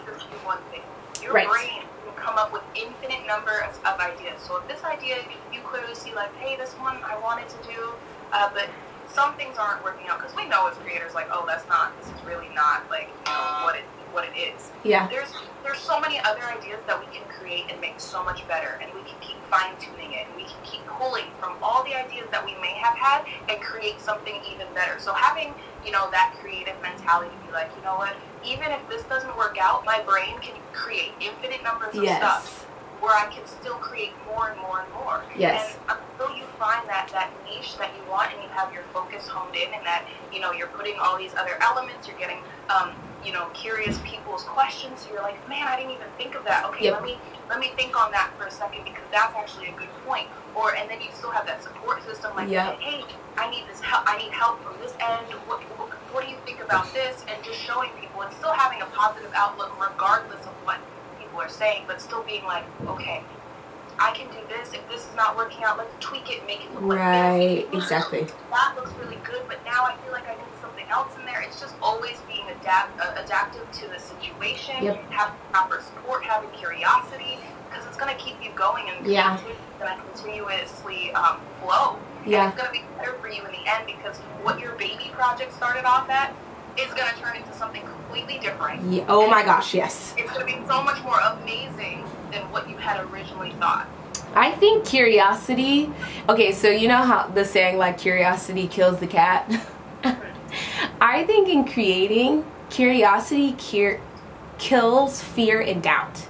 [1.22, 1.48] Your right.
[1.48, 4.42] brain can come up with infinite number of, of ideas.
[4.42, 5.18] So if this idea
[5.54, 7.94] you clearly see like, hey, this one I wanted to do,
[8.34, 8.68] uh, but
[9.14, 12.08] some things aren't working out because we know as creators like, oh, that's not, this
[12.08, 14.72] is really not like you know what it what it is.
[14.84, 15.08] Yeah.
[15.08, 15.32] There's
[15.64, 18.92] there's so many other ideas that we can create and make so much better, and
[18.94, 22.28] we can keep fine tuning it, and we can keep pulling from all the ideas
[22.32, 25.00] that we may have had and create something even better.
[25.00, 25.54] So having
[25.86, 29.36] you know that creative mentality to be like, you know what, even if this doesn't
[29.38, 32.18] work out, my brain can create infinite numbers of Yes.
[32.18, 32.66] stuff
[33.02, 35.24] where I can still create more and more and more.
[35.38, 35.78] Yes.
[35.88, 39.26] And until you find that that niche that you want and you have your focus
[39.28, 40.04] honed in and that
[40.34, 42.40] you know you're putting all these other elements, you're getting
[42.70, 42.92] um,
[43.24, 45.02] you know curious people's questions.
[45.02, 46.66] So you're like, man, I didn't even think of that.
[46.66, 46.94] Okay, Yep.
[46.94, 49.90] let me let me think on that for a second because that's actually a good
[50.06, 50.28] point.
[50.56, 52.80] Or and then you still have that support system like, Yep.
[52.80, 53.06] hey,
[53.38, 54.04] I need this help.
[54.08, 55.34] I need help from this end.
[55.48, 57.24] What, what what do you think about this?
[57.30, 60.78] And just showing people and still having a positive outlook regardless of what
[61.20, 63.24] people are saying, but still being like, okay,
[64.00, 64.74] I can do this.
[64.74, 67.72] If this is not working out, let's tweak it and make it look Right, like
[67.72, 67.84] this.
[67.84, 68.28] exactly.
[68.50, 71.42] That looks really good, but now I feel like I need something else in there.
[71.42, 75.12] It's just always being adapt uh, adaptive to the situation, Yep.
[75.12, 77.40] having proper support, having curiosity,
[77.70, 79.38] because it's going to keep you going and Yeah.
[79.80, 81.98] going to continuously um, flow.
[82.26, 82.46] Yeah.
[82.46, 85.12] And it's going to be better for you in the end because what your baby
[85.14, 86.34] project started off at
[86.78, 88.90] is going to turn into something completely different.
[88.92, 89.04] Yeah.
[89.10, 90.14] Oh my gosh, yes.
[90.18, 93.88] It's going to be so much more amazing than what you had originally thought.
[94.36, 95.92] I think curiosity.
[96.28, 99.50] Okay, so you know how the saying like curiosity kills the cat.
[101.02, 104.00] I think in creating, curiosity cure,
[104.58, 106.28] kills fear and doubt.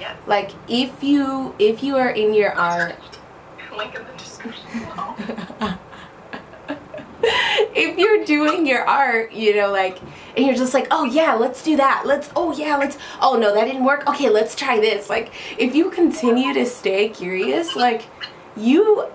[0.00, 0.16] Yes.
[0.26, 3.18] Like if you if you are in your art,
[3.76, 5.74] Link in the description below.
[7.76, 10.00] if you're doing your art, you know, like,
[10.36, 12.04] and you're just like, oh yeah, let's do that.
[12.06, 14.06] Let's, oh yeah, let's, oh no, that didn't work.
[14.08, 15.10] Okay, let's try this.
[15.10, 18.06] Like, if you continue to stay curious, like,
[18.56, 19.06] you,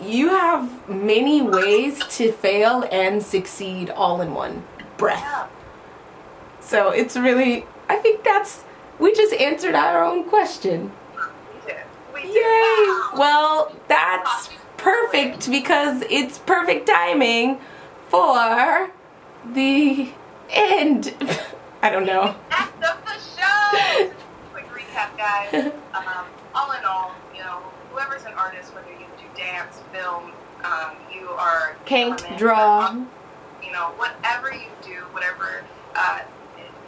[0.00, 4.64] you have many ways to fail and succeed all in one
[4.98, 5.48] breath.
[6.60, 8.64] So it's really, I think that's,
[8.98, 10.92] we just answered our own question.
[12.12, 12.34] We did.
[12.34, 13.18] Yay!
[13.18, 17.58] Well, that's perfect because it's perfect timing
[18.10, 18.90] for
[19.54, 20.08] the
[20.50, 21.14] end.
[21.82, 22.34] I don't know.
[22.50, 24.10] End of the show.
[24.52, 25.72] Quick recap, guys.
[25.92, 27.58] Um, all in all, you know,
[27.90, 30.30] whoever's an artist, whether you do dance, film,
[30.64, 32.94] um, you are Paint, cameraman, draw.
[33.62, 35.62] you know, whatever you do, whatever
[35.96, 36.20] uh,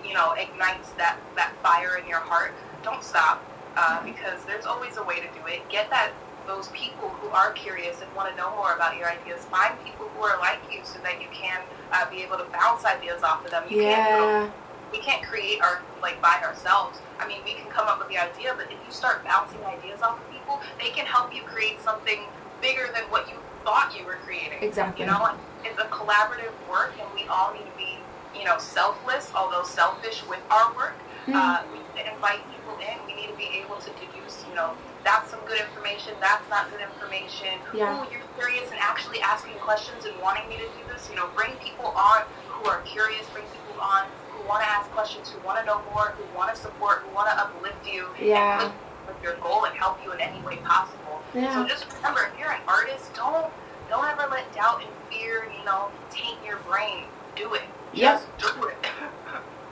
[0.05, 3.45] you know ignites that that fire in your heart, don't stop
[3.77, 5.69] uh, because there's always a way to do it.
[5.69, 6.13] Get that
[6.47, 9.45] those people who are curious and want to know more about your ideas.
[9.47, 11.61] Find people who are like you so that you can
[11.93, 13.65] uh, be able to bounce ideas off of them.
[13.69, 14.51] You can't Yeah.
[14.93, 16.99] we can't create our like by ourselves.
[17.19, 20.03] I mean, we can come up with the idea, but if you start bouncing ideas
[20.03, 22.27] off of people, they can help you create something
[22.61, 24.59] bigger than what you thought you were creating.
[24.61, 25.05] Exactly.
[25.05, 25.31] You know,
[25.65, 27.99] it's a collaborative work, and we all need to be,
[28.37, 30.95] you know, selfless, although selfish with our work.
[31.27, 31.37] Mm-hmm.
[31.37, 32.99] Uh, we need to invite people in.
[33.07, 34.75] We need to be able to deduce, you know,
[35.05, 37.59] that's some good information, that's not good information.
[37.75, 38.03] Yeah.
[38.03, 41.09] Ooh, you're curious and actually asking questions and wanting me to do this.
[41.11, 44.91] You know, bring people on who are curious, bring people on who want to ask
[44.93, 48.09] questions, who want to know more, who want to support, who want to uplift you
[48.21, 48.65] Yeah.
[48.67, 48.73] and
[49.07, 51.21] with your goal and help you in any way possible.
[51.35, 51.55] Yeah.
[51.55, 53.47] So just remember, if you're an artist, don't
[53.89, 57.05] don't ever let doubt and fear, you know, taint your brain.
[57.37, 57.63] Do it.
[57.93, 58.23] Yep.
[58.39, 58.77] Just do it.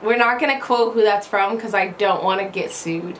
[0.02, 3.18] We're not gonna quote who that's from because I don't want to get sued.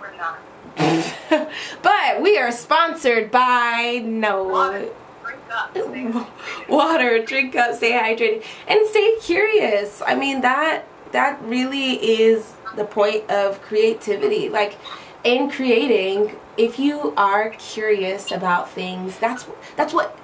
[0.00, 0.38] We're not.
[1.82, 4.88] but we are sponsored by no Water.
[5.22, 5.70] Drink up.
[5.70, 6.26] Stay hydrated.
[6.68, 10.02] water, drink up, stay hydrated, and stay curious.
[10.06, 14.48] I mean that that really is the point of creativity.
[14.48, 14.78] Like
[15.24, 20.16] in creating, if you are curious about things, that's that's what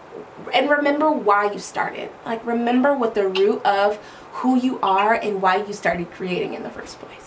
[0.55, 2.11] and remember why you started.
[2.25, 3.97] Like remember what the root of
[4.33, 7.26] who you are and why you started creating in the first place.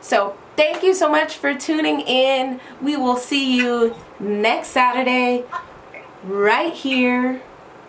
[0.00, 2.60] So, thank you so much for tuning in.
[2.80, 5.44] We will see you next Saturday
[6.24, 7.40] right here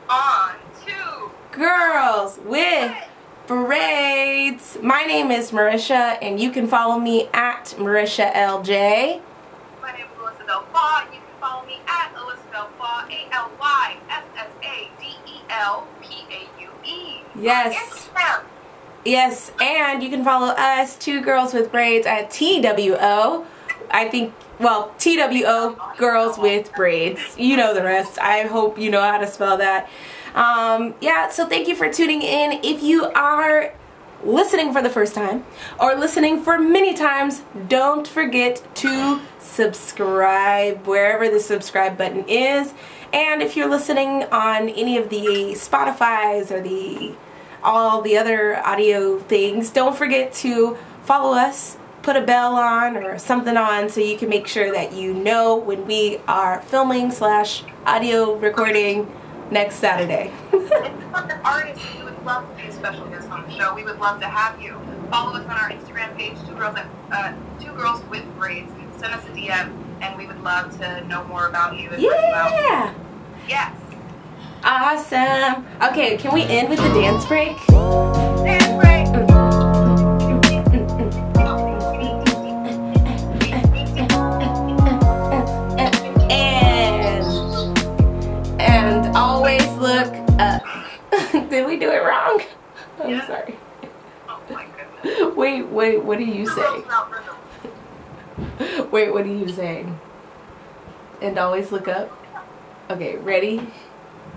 [0.09, 0.55] On
[0.85, 2.91] two Girls with
[3.47, 4.77] Braids.
[4.81, 9.21] My name is Marisha, and you can follow me at Marisha LJ.
[9.81, 11.05] My name is Alyssa Delpaue.
[11.13, 15.41] You can follow me at Alyssa Delpaue, A L Y S S A D E
[15.49, 17.21] L P A U E.
[17.39, 18.09] Yes.
[19.05, 23.45] Yes, and you can follow us, Two Girls with Braids, at TWO.
[23.91, 27.37] I think, well, TWO, Girls with Braids.
[27.37, 28.19] You know the rest.
[28.19, 29.89] I hope you know how to spell that.
[30.35, 32.59] Um, yeah, so thank you for tuning in.
[32.63, 33.73] If you are
[34.23, 35.45] listening for the first time
[35.79, 42.73] or listening for many times, don't forget to subscribe wherever the subscribe button is.
[43.13, 47.15] And if you're listening on any of the Spotify's or the
[47.63, 53.17] all the other audio things, don't forget to follow us, put a bell on or
[53.19, 57.63] something on so you can make sure that you know when we are filming slash
[57.85, 59.11] audio recording
[59.51, 60.31] next Saturday.
[61.43, 63.73] artists, we would love to be a special guest on the show.
[63.73, 64.79] We would love to have you.
[65.09, 68.71] Follow us on our Instagram page, two girls at, uh, two girls with braids.
[68.97, 71.89] Send us a DM, and we would love to know more about you.
[71.89, 72.01] And
[73.47, 73.73] yeah.
[74.63, 75.65] Awesome.
[75.81, 77.55] Okay, can we end with the dance break?
[77.67, 79.07] Dance break.
[79.07, 80.59] Mm.
[86.31, 87.25] And
[88.61, 90.61] and always look up.
[91.49, 92.41] Did we do it wrong?
[93.01, 93.27] I'm Yeah.
[93.27, 93.55] sorry.
[94.27, 94.65] Oh my
[95.01, 95.35] goodness.
[95.35, 96.55] Wait, wait, what do you say?
[96.61, 98.91] girls without rhythm.
[98.91, 99.99] Wait, what are you saying?
[101.21, 102.11] And always look up?
[102.89, 103.67] Okay, ready?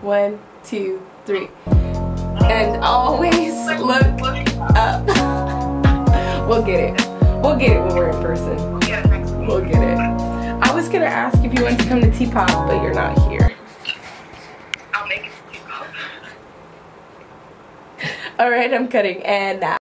[0.02, 1.48] One, two, three.
[1.66, 4.02] And always look
[4.74, 5.06] up.
[6.48, 7.08] we'll get it.
[7.40, 8.56] We'll get it when we're in person.
[8.56, 9.48] We'll get it next week.
[9.48, 9.98] We'll get it.
[9.98, 13.54] I was gonna ask if you want to come to T-Pop, but you're not here.
[14.92, 15.32] I'll make it.
[18.40, 19.22] Alright, I'm cutting.
[19.22, 19.78] And now.